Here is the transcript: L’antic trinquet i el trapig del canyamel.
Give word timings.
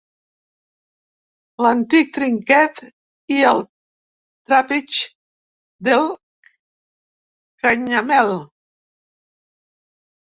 L’antic 1.65 2.09
trinquet 2.15 2.81
i 3.35 3.37
el 3.51 3.61
trapig 4.51 4.97
del 5.89 6.09
canyamel. 7.67 8.35